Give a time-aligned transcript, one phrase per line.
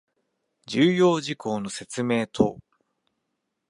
[0.65, 2.57] 重要事項の説明等